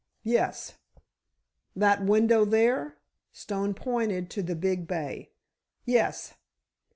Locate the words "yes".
0.23-0.79, 5.85-6.33